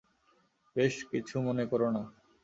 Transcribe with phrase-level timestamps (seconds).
[0.75, 2.03] বেশ কিছু মনে কোরো না।